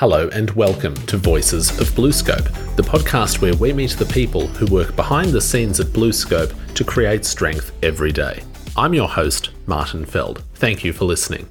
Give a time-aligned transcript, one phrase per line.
[0.00, 4.64] Hello and welcome to Voices of BlueScope, the podcast where we meet the people who
[4.74, 8.42] work behind the scenes at BlueScope to create strength every day.
[8.78, 10.42] I'm your host, Martin Feld.
[10.54, 11.50] Thank you for listening.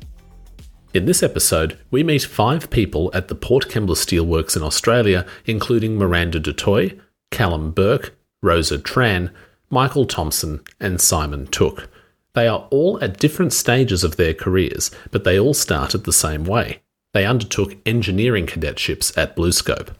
[0.95, 5.95] In this episode, we meet five people at the Port Kembla Steelworks in Australia, including
[5.95, 9.31] Miranda Du Toit, Callum Bourke, Rosa Tran,
[9.69, 11.87] Michael Thompson, and Simon Took.
[12.33, 16.45] They are all at different stages of their careers, but they all started the same
[16.45, 16.81] way.
[17.13, 19.95] They undertook engineering cadetships at BlueScope.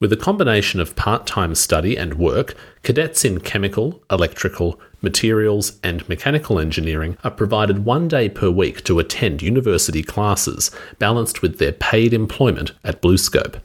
[0.00, 6.08] With a combination of part time study and work, cadets in chemical, electrical, materials, and
[6.08, 11.72] mechanical engineering are provided one day per week to attend university classes, balanced with their
[11.72, 13.60] paid employment at BlueScope.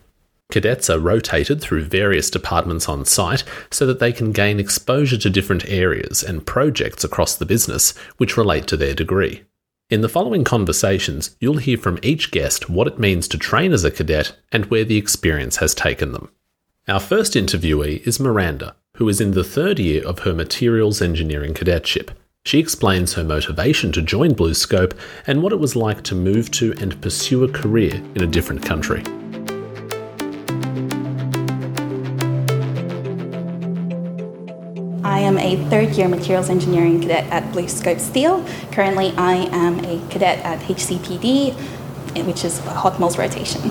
[0.52, 5.30] Cadets are rotated through various departments on site so that they can gain exposure to
[5.30, 9.44] different areas and projects across the business which relate to their degree.
[9.90, 13.86] In the following conversations, you'll hear from each guest what it means to train as
[13.86, 16.30] a cadet and where the experience has taken them.
[16.90, 21.54] Our first interviewee is Miranda, who is in the third year of her materials engineering
[21.54, 22.12] cadetship.
[22.44, 24.92] She explains her motivation to join BlueScope
[25.26, 28.66] and what it was like to move to and pursue a career in a different
[28.66, 29.04] country.
[35.28, 38.46] Am a third year materials engineering cadet at BlueScope Steel.
[38.72, 41.54] Currently, I am a cadet at HCPD,
[42.26, 43.70] which is hot mills rotation.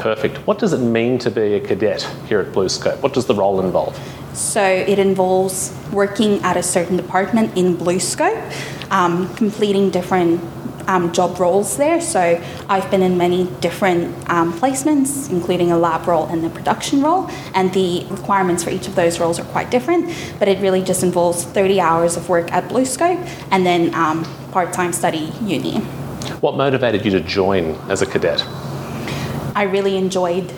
[0.00, 0.38] Perfect.
[0.46, 3.00] What does it mean to be a cadet here at BlueScope?
[3.00, 3.96] What does the role involve?
[4.34, 10.40] So, it involves working at a certain department in BlueScope, um, completing different
[10.88, 12.00] um, job roles there.
[12.00, 17.02] So I've been in many different um, placements, including a lab role and a production
[17.02, 20.14] role, and the requirements for each of those roles are quite different.
[20.38, 24.92] But it really just involves 30 hours of work at BlueScope and then um, part-time
[24.92, 25.80] study uni.
[26.40, 28.44] What motivated you to join as a cadet?
[29.54, 30.52] I really enjoyed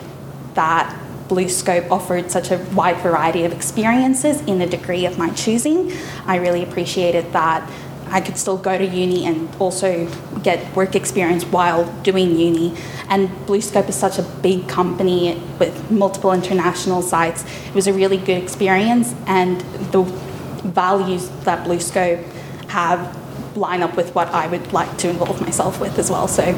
[0.53, 5.91] that BlueScope offered such a wide variety of experiences in a degree of my choosing.
[6.25, 7.67] I really appreciated that
[8.07, 10.07] I could still go to uni and also
[10.43, 12.75] get work experience while doing uni.
[13.09, 17.43] And BlueScope is such a big company with multiple international sites.
[17.67, 19.61] It was a really good experience, and
[19.91, 22.23] the values that BlueScope
[22.69, 23.15] have
[23.55, 26.27] line up with what I would like to involve myself with as well.
[26.27, 26.53] So,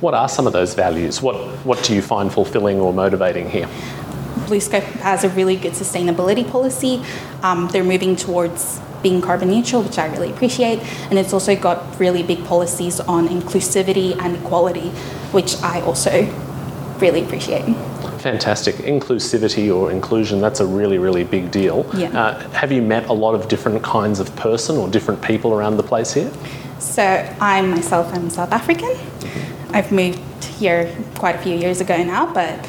[0.00, 1.22] what are some of those values?
[1.22, 3.68] What what do you find fulfilling or motivating here?
[4.46, 7.02] BlueScope has a really good sustainability policy.
[7.42, 10.80] Um, they're moving towards being carbon neutral, which I really appreciate.
[11.10, 14.90] And it's also got really big policies on inclusivity and equality,
[15.32, 16.24] which I also
[16.98, 17.64] really appreciate.
[18.18, 18.76] Fantastic.
[18.76, 21.88] Inclusivity or inclusion, that's a really, really big deal.
[21.94, 22.08] Yeah.
[22.18, 25.76] Uh, have you met a lot of different kinds of person or different people around
[25.76, 26.32] the place here?
[26.78, 27.02] So,
[27.40, 28.96] I myself am South African.
[29.70, 32.68] I've moved here quite a few years ago now, but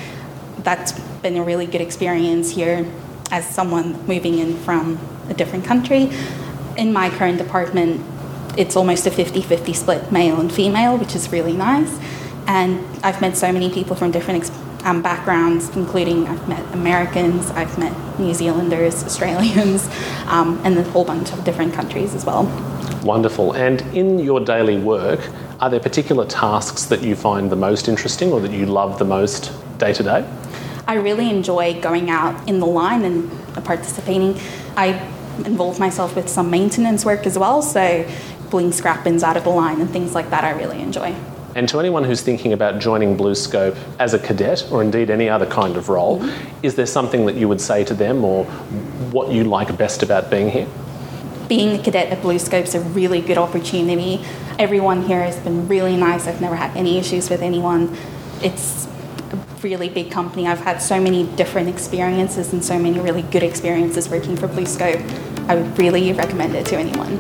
[0.59, 2.85] that's been a really good experience here
[3.31, 4.99] as someone moving in from
[5.29, 6.09] a different country.
[6.77, 8.05] In my current department,
[8.57, 11.99] it's almost a 50 50 split male and female, which is really nice.
[12.47, 14.49] And I've met so many people from different
[14.83, 19.87] um, backgrounds, including I've met Americans, I've met New Zealanders, Australians,
[20.27, 22.45] um, and a whole bunch of different countries as well.
[23.03, 23.53] Wonderful.
[23.53, 25.19] And in your daily work,
[25.59, 29.05] are there particular tasks that you find the most interesting or that you love the
[29.05, 30.27] most day to day?
[30.87, 33.29] I really enjoy going out in the line and
[33.66, 34.39] participating.
[34.77, 34.93] I
[35.45, 38.09] involve myself with some maintenance work as well, so
[38.49, 41.15] pulling scrap bins out of the line and things like that I really enjoy.
[41.55, 45.47] And to anyone who's thinking about joining BlueScope as a cadet or indeed any other
[45.47, 46.59] kind of role, mm-hmm.
[46.61, 48.45] is there something that you would say to them or
[49.11, 50.67] what you like best about being here?
[51.47, 54.23] Being a cadet at BlueScope is a really good opportunity.
[54.59, 56.27] Everyone here has been really nice.
[56.27, 57.97] I've never had any issues with anyone.
[58.43, 58.85] It's
[59.31, 60.45] a really big company.
[60.45, 65.27] I've had so many different experiences and so many really good experiences working for BlueScope.
[65.49, 67.17] I would really recommend it to anyone.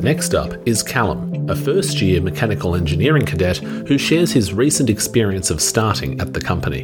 [0.00, 5.50] Next up is Callum, a first year mechanical engineering cadet who shares his recent experience
[5.50, 6.82] of starting at the company.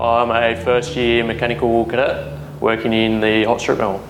[0.00, 4.00] I'm a first year mechanical cadet working in the hot strip mill.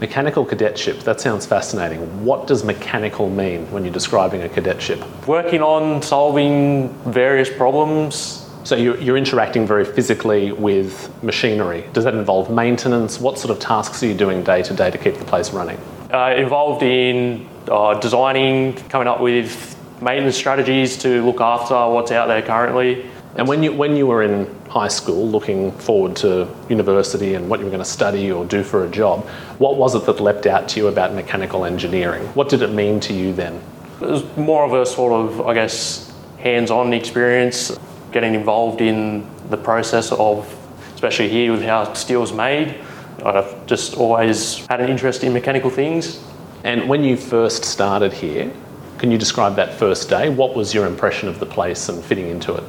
[0.00, 2.24] Mechanical cadetship, that sounds fascinating.
[2.24, 5.00] What does mechanical mean when you're describing a cadetship?
[5.26, 8.41] Working on solving various problems.
[8.64, 11.84] So you're, you're interacting very physically with machinery.
[11.92, 13.18] Does that involve maintenance?
[13.18, 15.78] What sort of tasks are you doing day to day to keep the place running?
[16.12, 22.28] Uh, involved in uh, designing, coming up with maintenance strategies to look after what's out
[22.28, 23.06] there currently.
[23.34, 27.60] And when you when you were in high school, looking forward to university and what
[27.60, 29.26] you were going to study or do for a job,
[29.58, 32.22] what was it that leapt out to you about mechanical engineering?
[32.34, 33.60] What did it mean to you then?
[34.02, 37.70] It was more of a sort of, I guess, hands-on experience,
[38.12, 40.46] getting involved in the process of,
[40.94, 42.78] especially here with how steel's made.
[43.24, 46.22] I've just always had an interest in mechanical things.
[46.64, 48.52] And when you first started here,
[48.98, 50.28] can you describe that first day?
[50.28, 52.64] What was your impression of the place and fitting into it?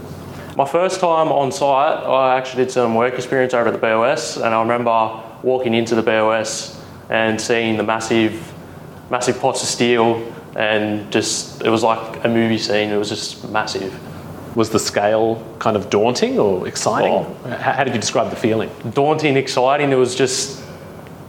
[0.56, 4.38] My first time on site, I actually did some work experience over at the BOS,
[4.38, 6.80] and I remember walking into the BOS
[7.10, 8.54] and seeing the massive,
[9.10, 12.90] massive pots of steel, and just it was like a movie scene.
[12.90, 13.94] It was just massive.
[14.56, 17.12] Was the scale kind of daunting or exciting?
[17.12, 17.50] Oh.
[17.58, 18.70] How did you describe the feeling?
[18.94, 19.92] Daunting, exciting.
[19.92, 20.64] It was just,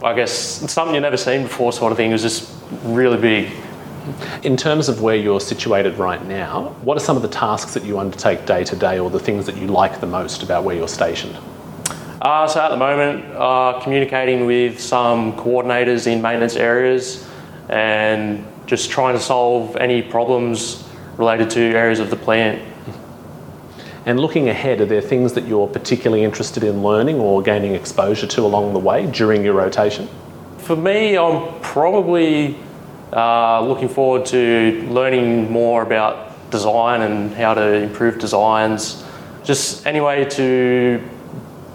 [0.03, 2.11] I guess, something you've never seen before, sort of thing.
[2.11, 2.51] It was just
[2.83, 3.51] really big.
[4.43, 7.83] In terms of where you're situated right now, what are some of the tasks that
[7.83, 10.75] you undertake day to day or the things that you like the most about where
[10.75, 11.35] you're stationed?
[12.21, 17.27] Uh, so at the moment, uh, communicating with some coordinators in maintenance areas
[17.69, 20.87] and just trying to solve any problems
[21.17, 22.61] related to areas of the plant.
[24.05, 28.27] And looking ahead, are there things that you're particularly interested in learning or gaining exposure
[28.27, 30.07] to along the way during your rotation?
[30.59, 32.55] For me, I'm probably
[33.11, 39.03] uh, looking forward to learning more about design and how to improve designs.
[39.43, 41.01] Just any way to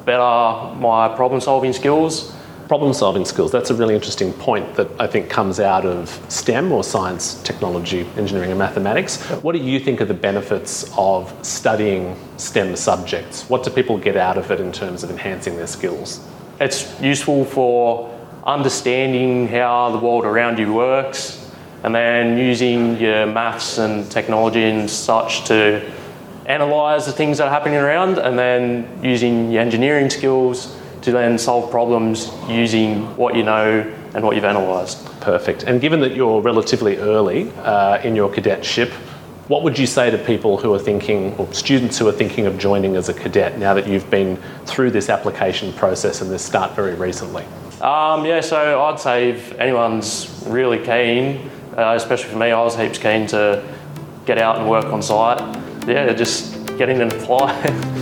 [0.04, 2.32] better my problem solving skills.
[2.70, 6.70] Problem solving skills, that's a really interesting point that I think comes out of STEM
[6.70, 9.20] or science, technology, engineering, and mathematics.
[9.42, 13.50] What do you think are the benefits of studying STEM subjects?
[13.50, 16.24] What do people get out of it in terms of enhancing their skills?
[16.60, 21.50] It's useful for understanding how the world around you works
[21.82, 25.90] and then using your maths and technology and such to
[26.46, 31.38] analyze the things that are happening around and then using your engineering skills to then
[31.38, 33.80] solve problems using what you know
[34.14, 35.04] and what you've analysed.
[35.20, 35.64] Perfect.
[35.64, 38.90] And given that you're relatively early uh, in your cadetship,
[39.48, 42.56] what would you say to people who are thinking, or students who are thinking of
[42.58, 46.76] joining as a cadet now that you've been through this application process and this start
[46.76, 47.44] very recently?
[47.80, 52.76] Um, yeah, so I'd say if anyone's really keen, uh, especially for me, I was
[52.76, 53.64] heaps keen to
[54.24, 55.40] get out and work on site.
[55.88, 57.99] Yeah, just getting in and apply.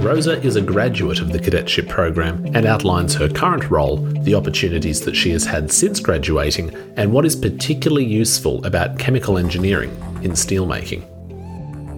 [0.00, 5.02] Rosa is a graduate of the cadetship program and outlines her current role, the opportunities
[5.02, 9.90] that she has had since graduating, and what is particularly useful about chemical engineering
[10.22, 11.04] in steelmaking.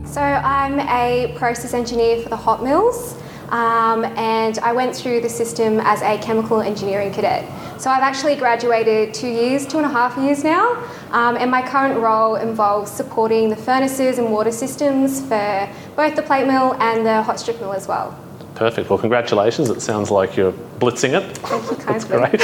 [0.08, 3.16] So I'm a process engineer for the hot mills.
[3.50, 7.44] Um, and I went through the system as a chemical engineering cadet.
[7.82, 10.81] So I've actually graduated two years, two and a half years now,
[11.11, 16.23] um, and my current role involves supporting the furnaces and water systems for both the
[16.23, 18.17] plate mill and the hot strip mill as well.
[18.55, 18.88] Perfect.
[18.88, 19.69] Well, congratulations.
[19.69, 21.37] It sounds like you're blitzing it.
[21.38, 22.40] Thank you That's great.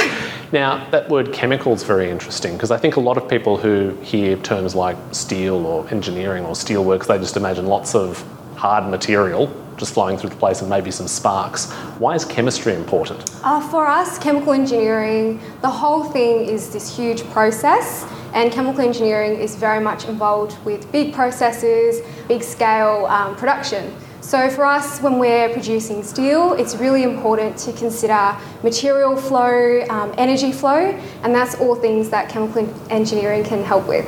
[0.51, 3.91] Now, that word chemical is very interesting because I think a lot of people who
[4.01, 8.25] hear terms like steel or engineering or steelworks, they just imagine lots of
[8.59, 11.71] hard material just flowing through the place and maybe some sparks.
[11.97, 13.23] Why is chemistry important?
[13.41, 19.39] Uh, for us, chemical engineering, the whole thing is this huge process, and chemical engineering
[19.39, 23.95] is very much involved with big processes, big scale um, production.
[24.19, 30.13] So, for us, when we're producing steel, it's really important to consider material flow, um,
[30.17, 30.91] energy flow,
[31.23, 34.05] and that's all things that chemical engineering can help with.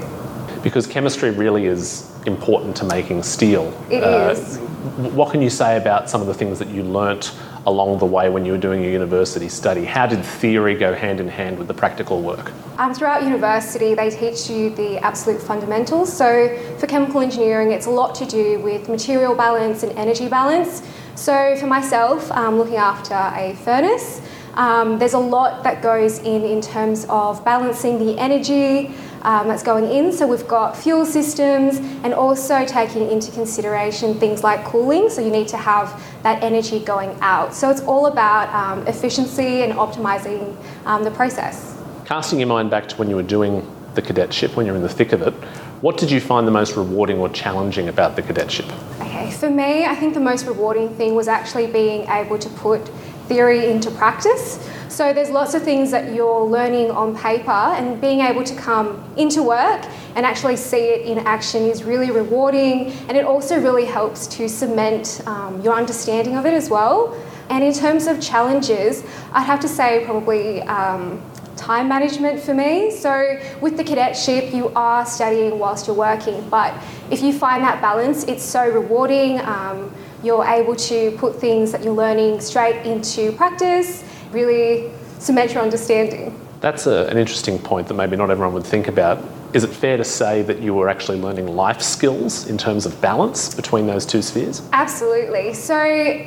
[0.62, 3.74] Because chemistry really is important to making steel.
[3.90, 4.58] It Uh, is.
[5.14, 7.32] What can you say about some of the things that you learnt
[7.68, 9.86] along the way when you were doing your university study?
[9.86, 12.52] How did theory go hand in hand with the practical work?
[12.80, 16.12] Um, throughout university, they teach you the absolute fundamentals.
[16.12, 20.82] So, for chemical engineering, it's a lot to do with material balance and energy balance.
[21.16, 24.22] So, for myself, um, looking after a furnace,
[24.56, 28.92] um, there's a lot that goes in in terms of balancing the energy
[29.24, 30.12] um, that's going in.
[30.12, 35.10] So, we've got fuel systems and also taking into consideration things like cooling.
[35.10, 37.54] So, you need to have that energy going out.
[37.54, 41.78] So, it's all about um, efficiency and optimizing um, the process.
[42.06, 44.90] Casting your mind back to when you were doing the cadetship, when you're in the
[44.90, 45.34] thick of it,
[45.82, 48.66] what did you find the most rewarding or challenging about the cadetship?
[49.02, 52.88] Okay, for me, I think the most rewarding thing was actually being able to put
[53.28, 54.58] theory into practice.
[54.92, 59.02] So there's lots of things that you're learning on paper, and being able to come
[59.16, 63.86] into work and actually see it in action is really rewarding, and it also really
[63.86, 67.18] helps to cement um, your understanding of it as well.
[67.50, 70.62] And in terms of challenges, I'd have to say probably.
[70.64, 71.22] Um,
[71.58, 72.90] time management for me.
[72.90, 76.74] So, with the cadetship, you are studying whilst you're working, but
[77.12, 79.40] if you find that balance, it's so rewarding.
[79.42, 79.94] Um,
[80.24, 86.38] you're able to put things that you're learning straight into practice, really cement your understanding.
[86.62, 89.24] That's a, an interesting point that maybe not everyone would think about.
[89.54, 93.02] is it fair to say that you were actually learning life skills in terms of
[93.02, 94.62] balance between those two spheres?
[94.72, 95.54] Absolutely.
[95.54, 95.78] So,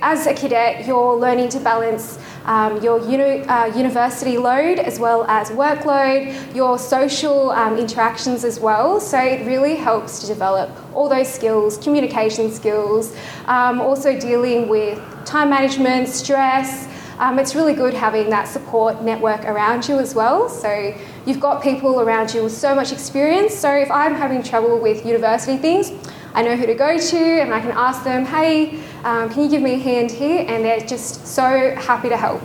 [0.03, 5.25] as a cadet, you're learning to balance um, your uni- uh, university load as well
[5.29, 9.01] as workload, your social um, interactions as well.
[9.01, 15.01] So, it really helps to develop all those skills, communication skills, um, also dealing with
[15.25, 16.89] time management, stress.
[17.19, 20.49] Um, it's really good having that support network around you as well.
[20.49, 20.95] So,
[21.27, 23.55] you've got people around you with so much experience.
[23.55, 25.93] So, if I'm having trouble with university things,
[26.35, 29.49] I know who to go to and I can ask them, hey, um, can you
[29.49, 30.45] give me a hand here?
[30.49, 32.43] And they're just so happy to help.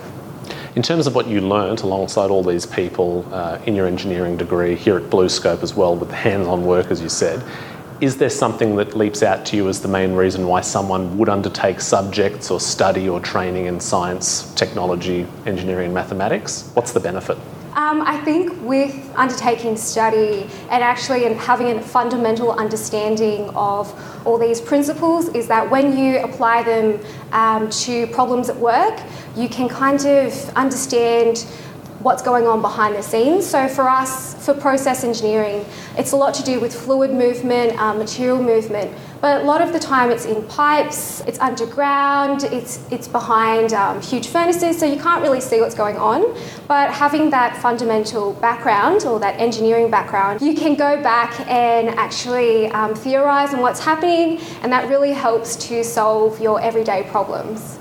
[0.76, 4.76] In terms of what you learnt alongside all these people uh, in your engineering degree
[4.76, 7.44] here at BlueScope as well, with the hands on work, as you said,
[8.02, 11.28] is there something that leaps out to you as the main reason why someone would
[11.28, 16.72] undertake subjects or study or training in science, technology, engineering, and mathematics?
[16.76, 17.38] What's the benefit?
[17.74, 23.94] Um, I think with undertaking study and actually having a fundamental understanding of
[24.26, 27.00] all these principles is that when you apply them
[27.32, 29.00] um, to problems at work,
[29.36, 31.46] you can kind of understand
[32.00, 33.46] what's going on behind the scenes.
[33.46, 35.66] So for us, for process engineering,
[35.98, 38.96] it's a lot to do with fluid movement, uh, material movement.
[39.22, 44.02] But a lot of the time, it's in pipes, it's underground, it's it's behind um,
[44.02, 46.38] huge furnaces, so you can't really see what's going on.
[46.70, 52.68] But having that fundamental background or that engineering background, you can go back and actually
[52.68, 57.79] um, theorize on what's happening, and that really helps to solve your everyday problems.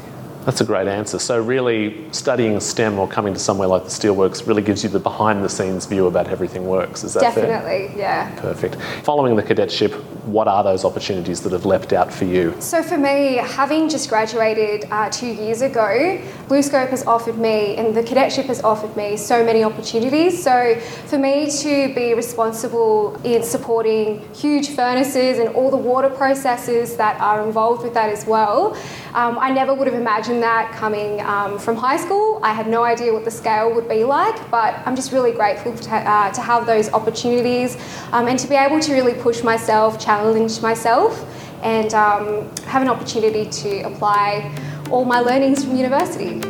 [0.49, 1.19] That's a great answer.
[1.19, 4.99] So, really, studying STEM or coming to somewhere like the Steelworks really gives you the
[4.99, 7.05] behind the scenes view about how everything works.
[7.05, 7.99] Is that Definitely, fair?
[7.99, 8.41] yeah.
[8.41, 8.77] Perfect.
[9.03, 9.93] Following the cadetship,
[10.25, 12.55] what are those opportunities that have leapt out for you?
[12.61, 17.95] So, for me, having just graduated uh, two years ago, BlueScope has offered me and
[17.95, 20.43] the cadetship has offered me so many opportunities.
[20.43, 20.77] So,
[21.09, 27.21] for me to be responsible in supporting huge furnaces and all the water processes that
[27.21, 28.75] are involved with that as well,
[29.13, 32.41] um, I never would have imagined that coming um, from high school.
[32.43, 35.75] I had no idea what the scale would be like, but I'm just really grateful
[35.77, 37.77] to, uh, to have those opportunities
[38.13, 41.25] um, and to be able to really push myself, challenge myself,
[41.63, 44.55] and um, have an opportunity to apply
[44.91, 46.41] all my learnings from university.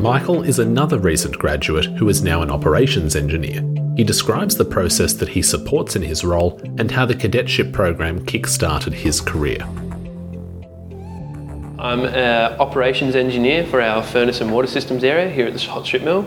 [0.00, 3.62] Michael is another recent graduate who is now an operations engineer.
[3.96, 8.26] He describes the process that he supports in his role and how the cadetship program
[8.26, 9.66] kick-started his career.
[11.78, 15.84] I'm an operations engineer for our furnace and water systems area here at the hot
[15.84, 16.26] strip mill.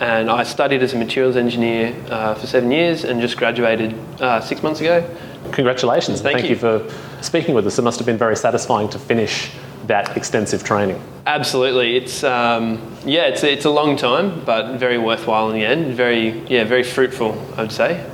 [0.00, 4.40] And I studied as a materials engineer uh, for seven years and just graduated uh,
[4.40, 5.04] six months ago.
[5.52, 6.20] Congratulations.
[6.20, 6.54] Thank, Thank you.
[6.54, 7.78] you for speaking with us.
[7.78, 9.50] It must have been very satisfying to finish
[9.86, 11.02] that extensive training.
[11.26, 15.94] Absolutely, it's um, yeah, it's it's a long time, but very worthwhile in the end.
[15.94, 18.04] Very yeah, very fruitful, I'd say,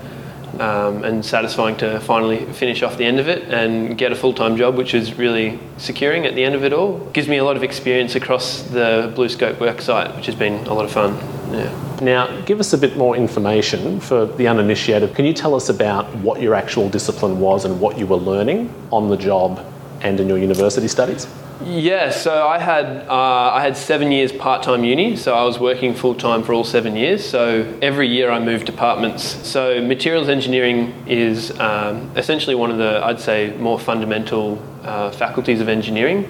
[0.60, 4.32] um, and satisfying to finally finish off the end of it and get a full
[4.32, 6.98] time job, which is really securing at the end of it all.
[7.12, 10.74] Gives me a lot of experience across the BlueScope work site, which has been a
[10.74, 11.14] lot of fun.
[11.52, 11.98] Yeah.
[12.00, 15.14] Now, give us a bit more information for the uninitiated.
[15.14, 18.74] Can you tell us about what your actual discipline was and what you were learning
[18.90, 19.64] on the job
[20.00, 21.26] and in your university studies?
[21.62, 25.58] Yeah, so I had uh, I had seven years part time uni, so I was
[25.58, 27.24] working full time for all seven years.
[27.24, 29.22] So every year I moved departments.
[29.46, 35.60] So materials engineering is um, essentially one of the I'd say more fundamental uh, faculties
[35.60, 36.28] of engineering.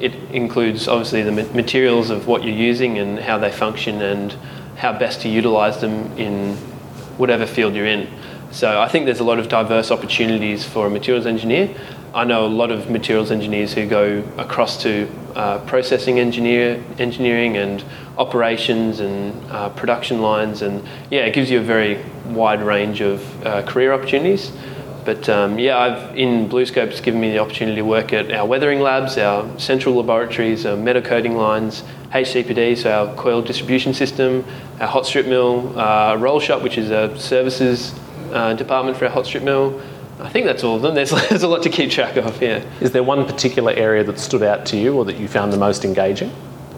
[0.00, 4.32] It includes obviously the materials of what you're using and how they function and
[4.76, 6.56] how best to utilise them in
[7.18, 8.08] whatever field you're in.
[8.52, 11.74] So I think there's a lot of diverse opportunities for a materials engineer.
[12.14, 17.56] I know a lot of materials engineers who go across to uh, processing engineer, engineering
[17.56, 17.82] and
[18.18, 23.46] operations and uh, production lines, and yeah, it gives you a very wide range of
[23.46, 24.52] uh, career opportunities.
[25.06, 28.46] But um, yeah, I've in BlueScope it's given me the opportunity to work at our
[28.46, 34.44] weathering labs, our central laboratories, our metal coating lines, HCPD, so our coil distribution system,
[34.80, 37.98] our hot strip mill, uh, roll shop, which is a services
[38.32, 39.80] uh, department for our hot strip mill.
[40.22, 40.94] I think that's all of them.
[40.94, 42.64] There's, there's a lot to keep track of, yeah.
[42.80, 45.58] Is there one particular area that stood out to you or that you found the
[45.58, 46.32] most engaging?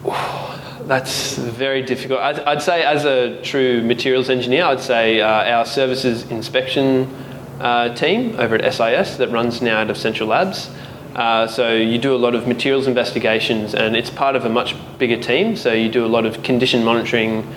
[0.85, 2.21] That's very difficult.
[2.21, 7.09] I'd, I'd say, as a true materials engineer, I'd say uh, our services inspection
[7.59, 10.71] uh, team over at SIS that runs now out of Central Labs.
[11.15, 14.75] Uh, so you do a lot of materials investigations, and it's part of a much
[14.99, 15.57] bigger team.
[15.57, 17.49] So you do a lot of condition monitoring,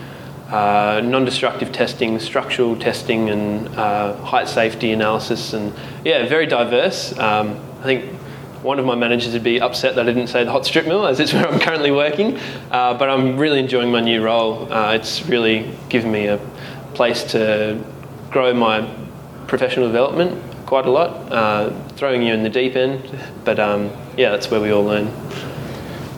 [0.50, 5.74] uh, non-destructive testing, structural testing, and uh, height safety analysis, and
[6.06, 7.18] yeah, very diverse.
[7.18, 8.14] Um, I think
[8.64, 11.06] one of my managers would be upset that I didn't say the hot strip mill,
[11.06, 12.38] as it's where I'm currently working.
[12.72, 14.72] Uh, but I'm really enjoying my new role.
[14.72, 16.40] Uh, it's really given me a,
[16.98, 17.80] place to
[18.32, 18.82] grow my
[19.46, 23.08] professional development quite a lot, uh, throwing you in the deep end.
[23.46, 25.06] But um, yeah, that's where we all learn.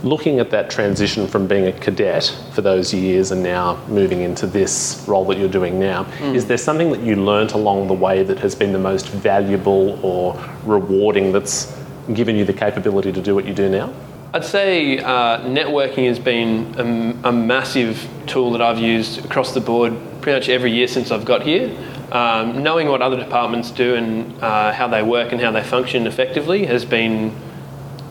[0.03, 4.47] Looking at that transition from being a cadet for those years and now moving into
[4.47, 6.35] this role that you're doing now, mm.
[6.35, 9.99] is there something that you learnt along the way that has been the most valuable
[10.05, 11.75] or rewarding that's
[12.13, 13.93] given you the capability to do what you do now?
[14.33, 19.59] I'd say uh, networking has been a, a, massive tool that I've used across the
[19.59, 21.75] board pretty much every year since I've got here.
[22.11, 26.07] Um, knowing what other departments do and uh, how they work and how they function
[26.07, 27.33] effectively has been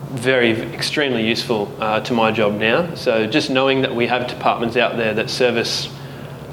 [0.09, 2.95] very extremely useful uh, to my job now.
[2.95, 5.93] So just knowing that we have departments out there that service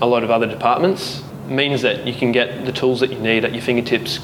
[0.02, 3.44] a lot of other departments means that you can get the tools that you need
[3.44, 4.20] at your fingertips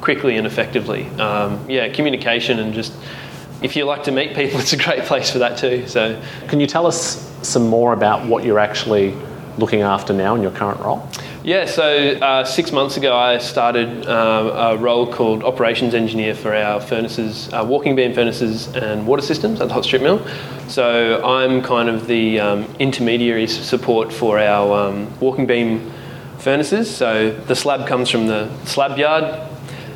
[0.00, 1.06] quickly and effectively.
[1.18, 2.92] Um, yeah, communication and just
[3.62, 5.86] if you like to meet people, it's a great place for that too.
[5.86, 9.14] So, can you tell us some more about what you're actually
[9.58, 11.08] looking after now in your current role?
[11.46, 16.52] Yeah, so uh, six months ago, I started uh, a role called operations engineer for
[16.52, 20.26] our furnaces, uh, walking beam furnaces, and water systems at the hot strip mill.
[20.66, 25.92] So I'm kind of the um, intermediary support for our um, walking beam
[26.38, 26.92] furnaces.
[26.92, 29.22] So the slab comes from the slab yard,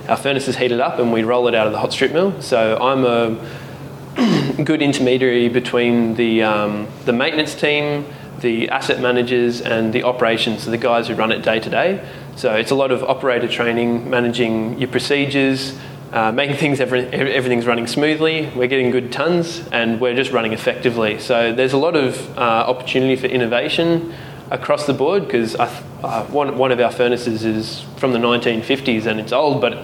[0.08, 2.40] our furnace is heated up, and we roll it out of the hot strip mill.
[2.40, 8.06] So I'm a good intermediary between the um, the maintenance team
[8.40, 12.08] the asset managers and the operations, the guys who run it day to day.
[12.36, 15.78] So it's a lot of operator training, managing your procedures,
[16.12, 18.50] uh, making things every, everything's running smoothly.
[18.56, 21.18] We're getting good tons, and we're just running effectively.
[21.18, 24.14] So there's a lot of uh, opportunity for innovation
[24.50, 29.20] across the board because uh, one, one of our furnaces is from the 1950s and
[29.20, 29.74] it's old, but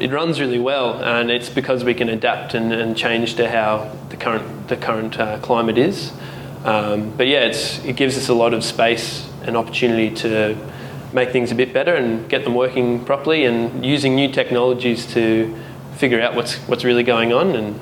[0.00, 3.90] it runs really well, and it's because we can adapt and, and change to how
[4.10, 6.12] the current the current uh, climate is.
[6.68, 10.56] Um, but yeah, it gives us a lot of space and opportunity to
[11.12, 15.56] make things a bit better and get them working properly and using new technologies to
[15.96, 17.80] figure out what's what's really going on and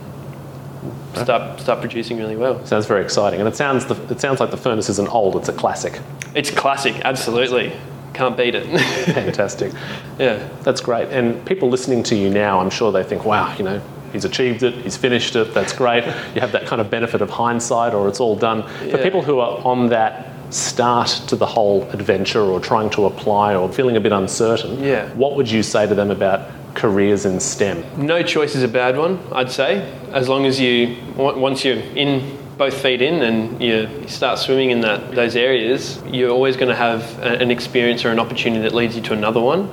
[1.15, 2.65] start start producing really well.
[2.65, 5.49] Sounds very exciting, and it sounds the, it sounds like the furnace isn't old; it's
[5.49, 6.01] a classic.
[6.35, 7.73] It's classic, absolutely.
[8.15, 8.67] Can't beat it.
[9.15, 9.73] Fantastic.
[10.19, 11.09] Yeah, that's great.
[11.09, 14.63] And people listening to you now, I'm sure they think, "Wow, you know, he's achieved
[14.63, 16.05] it, he's finished it, that's great.
[16.35, 18.63] You have that kind of benefit of hindsight, or it's all done.
[18.91, 23.55] For people who are on that start to the whole adventure or trying to apply
[23.55, 25.09] or feeling a bit uncertain, yeah.
[25.15, 28.07] what would you say to them about careers in STEM?
[28.07, 29.93] No choice is a bad one, I'd say.
[30.13, 34.81] As long as you, once you're in both feet in and you start swimming in
[34.81, 38.97] that those areas, you're always going to have an experience or an opportunity that leads
[38.97, 39.69] you to another one.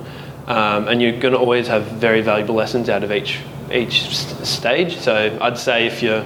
[0.46, 3.40] Um, and you're going to always have very valuable lessons out of each
[3.74, 4.96] each stage.
[4.98, 6.24] So I'd say if you're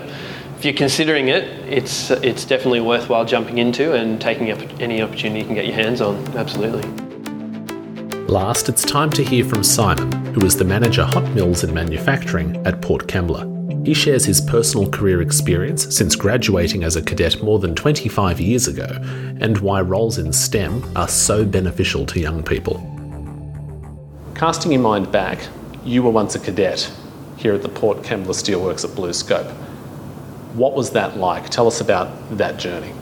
[0.58, 5.40] if you're considering it, it's it's definitely worthwhile jumping into and taking up any opportunity
[5.40, 6.16] you can get your hands on.
[6.36, 6.82] Absolutely.
[8.26, 12.56] Last, it's time to hear from Simon, who is the manager hot mills and manufacturing
[12.66, 13.86] at Port Kembla.
[13.86, 18.68] He shares his personal career experience since graduating as a cadet more than 25 years
[18.68, 18.86] ago
[19.40, 22.74] and why roles in STEM are so beneficial to young people.
[24.34, 25.38] Casting your mind back,
[25.84, 26.92] you were once a cadet
[27.38, 29.50] here at the Port Kembla Steelworks at BlueScope.
[30.54, 31.48] What was that like?
[31.50, 32.92] Tell us about that journey.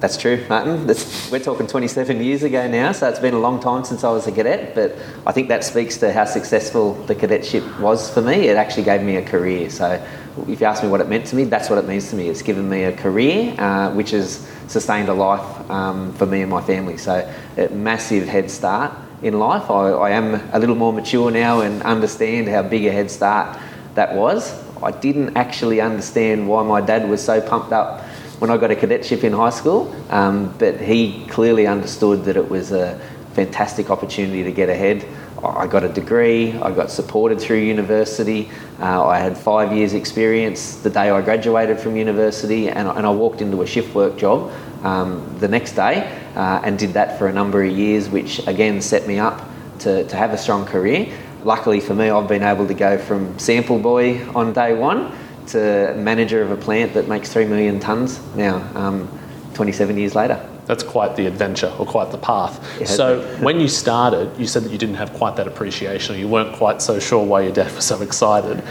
[0.00, 0.86] That's true, Martin.
[0.86, 4.10] That's, we're talking 27 years ago now, so it's been a long time since I
[4.10, 8.20] was a cadet, but I think that speaks to how successful the cadetship was for
[8.20, 8.48] me.
[8.48, 9.70] It actually gave me a career.
[9.70, 10.04] So,
[10.48, 12.28] if you ask me what it meant to me, that's what it means to me.
[12.28, 16.50] It's given me a career uh, which has sustained a life um, for me and
[16.50, 16.96] my family.
[16.96, 19.70] So, a massive head start in life.
[19.70, 23.58] I, I am a little more mature now and understand how big a head start
[23.94, 24.52] that was.
[24.82, 28.02] I didn't actually understand why my dad was so pumped up
[28.40, 32.50] when I got a cadetship in high school, um, but he clearly understood that it
[32.50, 32.98] was a
[33.34, 35.06] fantastic opportunity to get ahead.
[35.44, 40.76] I got a degree, I got supported through university, uh, I had five years' experience
[40.76, 44.52] the day I graduated from university, and, and I walked into a shift work job
[44.82, 48.80] um, the next day uh, and did that for a number of years, which again
[48.80, 49.42] set me up
[49.80, 51.12] to, to have a strong career.
[51.44, 55.12] Luckily for me, I've been able to go from sample boy on day one
[55.48, 59.08] to manager of a plant that makes 3 million tonnes now, um,
[59.54, 60.48] 27 years later.
[60.66, 62.86] That's quite the adventure or quite the path.
[62.88, 66.28] So, when you started, you said that you didn't have quite that appreciation or you
[66.28, 68.62] weren't quite so sure why your dad was so excited.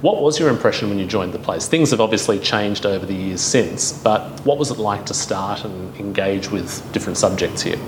[0.00, 1.68] What was your impression when you joined the place?
[1.68, 5.62] Things have obviously changed over the years since, but what was it like to start
[5.62, 7.78] and engage with different subjects here?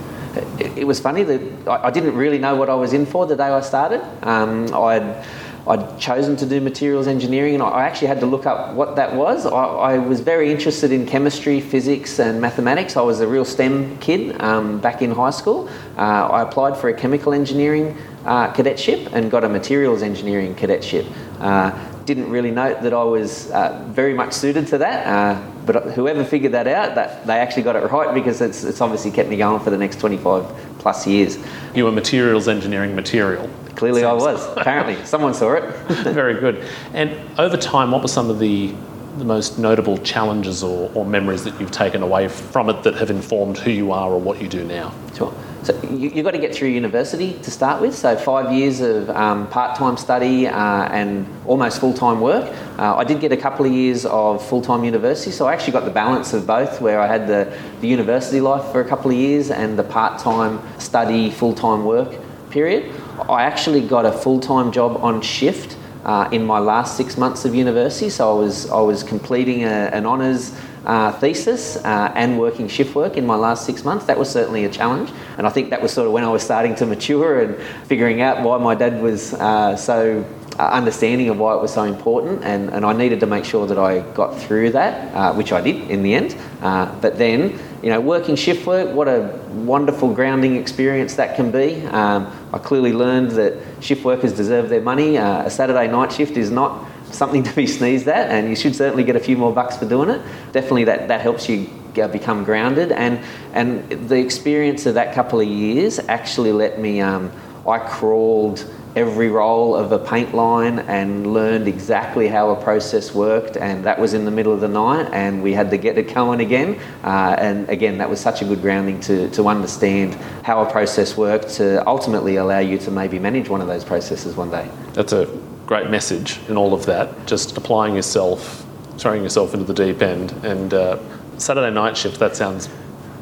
[0.58, 3.34] It, it was funny that I, didn't really know what I was in for the
[3.34, 4.02] day I started.
[4.22, 5.24] Um, I'd
[5.66, 9.14] I'd chosen to do materials engineering, and I actually had to look up what that
[9.14, 9.46] was.
[9.46, 12.96] I, I was very interested in chemistry, physics, and mathematics.
[12.96, 15.68] I was a real STEM kid um, back in high school.
[15.96, 21.06] Uh, I applied for a chemical engineering uh, cadetship and got a materials engineering cadetship.
[21.38, 21.70] Uh,
[22.04, 26.24] didn't really note that I was uh, very much suited to that, uh, but whoever
[26.24, 29.36] figured that out, that they actually got it right because it's, it's obviously kept me
[29.36, 30.44] going for the next 25
[30.78, 31.38] plus years.
[31.74, 33.48] You were materials engineering material.
[33.76, 34.44] Clearly, I was.
[34.56, 35.62] Apparently, someone saw it.
[36.12, 36.66] Very good.
[36.92, 38.74] And over time, what were some of the
[39.18, 43.10] the most notable challenges or, or memories that you've taken away from it that have
[43.10, 44.94] informed who you are or what you do now?
[45.14, 45.34] Sure.
[45.62, 47.94] So you, have got to get through university to start with.
[47.94, 52.52] So five years of um, part-time study uh, and almost full-time work.
[52.78, 55.84] Uh, I did get a couple of years of full-time university, so I actually got
[55.84, 59.16] the balance of both, where I had the, the university life for a couple of
[59.16, 62.12] years and the part-time study, full-time work
[62.50, 62.92] period.
[63.28, 67.54] I actually got a full-time job on shift uh, in my last six months of
[67.54, 68.10] university.
[68.10, 72.94] So I was I was completing a, an honours uh, thesis uh, and working shift
[72.94, 74.06] work in my last six months.
[74.06, 76.42] That was certainly a challenge, and I think that was sort of when I was
[76.42, 80.24] starting to mature and figuring out why my dad was uh, so
[80.58, 83.66] uh, understanding of why it was so important, and, and I needed to make sure
[83.66, 86.36] that I got through that, uh, which I did in the end.
[86.60, 91.50] Uh, but then, you know, working shift work, what a wonderful grounding experience that can
[91.50, 91.84] be.
[91.86, 95.18] Um, I clearly learned that shift workers deserve their money.
[95.18, 98.76] Uh, a Saturday night shift is not something to be sneezed at, and you should
[98.76, 100.20] certainly get a few more bucks for doing it.
[100.52, 103.20] Definitely, that, that helps you become grounded, and
[103.52, 107.00] and the experience of that couple of years actually let me.
[107.00, 107.30] Um,
[107.66, 113.56] I crawled every roll of a paint line and learned exactly how a process worked.
[113.56, 116.12] And that was in the middle of the night and we had to get it
[116.14, 116.78] going again.
[117.02, 121.16] Uh, and again that was such a good grounding to, to understand how a process
[121.16, 124.68] worked to ultimately allow you to maybe manage one of those processes one day.
[124.92, 125.26] That's a
[125.66, 127.26] great message in all of that.
[127.26, 128.66] Just applying yourself
[128.98, 130.98] throwing yourself into the deep end and uh,
[131.38, 132.68] saturday night shift that sounds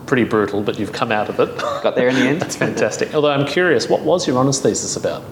[0.07, 1.57] pretty brutal, but you've come out of it.
[1.59, 2.41] Got there in the end.
[2.43, 3.15] That's fantastic.
[3.15, 5.23] Although I'm curious, what was your honours thesis about?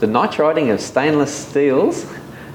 [0.00, 2.06] the nitriding of stainless steels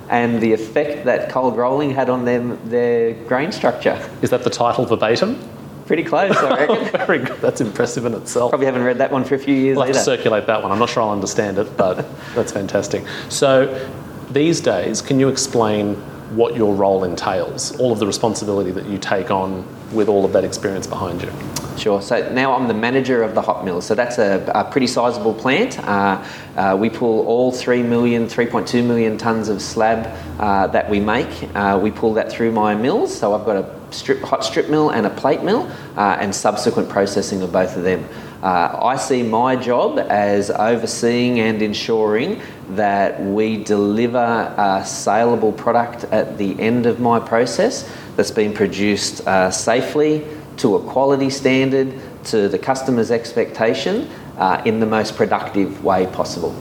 [0.10, 4.04] and the effect that cold rolling had on them, their grain structure.
[4.22, 5.40] Is that the title verbatim?
[5.86, 7.00] Pretty close, I reckon.
[7.06, 7.40] Very good.
[7.42, 8.50] That's impressive in itself.
[8.50, 9.78] Probably haven't read that one for a few years.
[9.78, 10.72] We'll have to circulate that one.
[10.72, 12.06] I'm not sure I'll understand it, but
[12.36, 13.04] that's fantastic.
[13.30, 13.90] So,
[14.32, 18.98] these days, can you explain what your role entails, all of the responsibility that you
[18.98, 21.32] take on with all of that experience behind you?
[21.78, 22.02] Sure.
[22.02, 23.82] So now I'm the manager of the hot mill.
[23.82, 25.78] So that's a, a pretty sizable plant.
[25.80, 26.24] Uh,
[26.56, 30.08] uh, we pull all 3 million, 3.2 million tonnes of slab
[30.40, 31.50] uh, that we make.
[31.54, 33.16] Uh, we pull that through my mills.
[33.16, 36.90] So I've got a strip, hot strip mill and a plate mill uh, and subsequent
[36.90, 38.08] processing of both of them.
[38.46, 42.40] Uh, I see my job as overseeing and ensuring
[42.76, 49.28] that we deliver a saleable product at the end of my process that's been produced
[49.28, 50.28] uh, safely
[50.58, 56.56] to a quality standard to the customer's expectation uh, in the most productive way possible.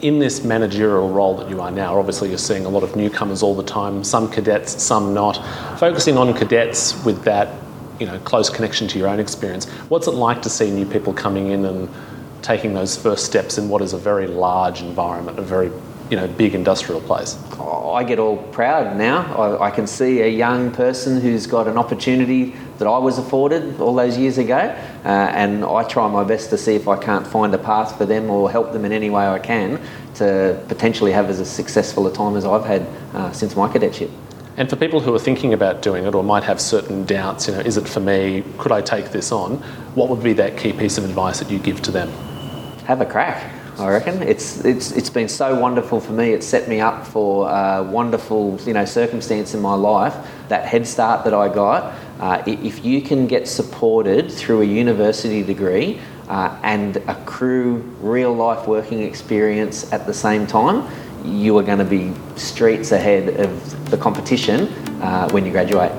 [0.00, 3.40] In this managerial role that you are now, obviously you're seeing a lot of newcomers
[3.40, 5.34] all the time, some cadets, some not.
[5.78, 7.54] Focusing on cadets with that
[8.00, 11.12] you know, close connection to your own experience, what's it like to see new people
[11.12, 11.88] coming in and
[12.42, 15.70] taking those first steps in what is a very large environment, a very
[16.10, 17.38] you know, big industrial place?
[17.52, 19.32] Oh, I get all proud now.
[19.36, 23.80] I, I, can see a young person who's got an opportunity that I was afforded
[23.80, 27.24] all those years ago, uh, and I try my best to see if I can't
[27.24, 29.80] find a path for them or help them in any way I can
[30.14, 32.82] to potentially have as successful a time as I've had
[33.14, 34.10] uh, since my cadetship.
[34.56, 37.54] And for people who are thinking about doing it or might have certain doubts, you
[37.54, 38.44] know, is it for me?
[38.58, 39.56] Could I take this on?
[39.94, 42.08] What would be that key piece of advice that you give to them?
[42.86, 43.54] Have a crack.
[43.78, 46.32] I reckon it's it's it's been so wonderful for me.
[46.32, 50.14] It's set me up for a wonderful you know circumstance in my life.
[50.48, 51.94] That head start that I got.
[52.18, 58.68] Uh, if you can get supported through a university degree uh, and accrue real life
[58.68, 60.86] working experience at the same time,
[61.24, 64.68] you are going to be streets ahead of the competition
[65.02, 65.92] uh, when you graduate.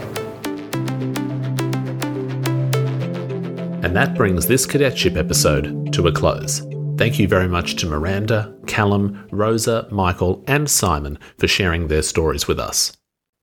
[3.83, 6.65] And that brings this cadetship episode to a close.
[6.97, 12.47] Thank you very much to Miranda, Callum, Rosa, Michael, and Simon for sharing their stories
[12.47, 12.95] with us.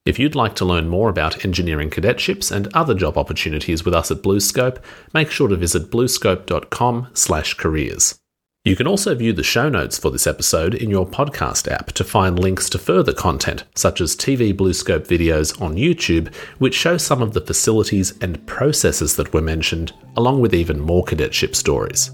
[0.07, 4.11] If you'd like to learn more about engineering cadetships and other job opportunities with us
[4.11, 4.79] at BlueScope,
[5.13, 8.19] make sure to visit bluescope.com/careers.
[8.65, 12.05] You can also view the show notes for this episode in your podcast app to
[12.05, 17.23] find links to further content, such as TV BlueScope videos on YouTube, which show some
[17.23, 22.11] of the facilities and processes that were mentioned, along with even more cadetship stories.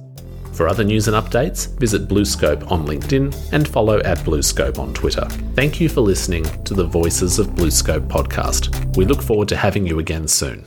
[0.52, 5.24] For other news and updates, visit Bluescope on LinkedIn and follow at Bluescope on Twitter.
[5.57, 8.96] Thank you for listening to the Voices of Bluescope podcast.
[8.96, 10.66] We look forward to having you again soon.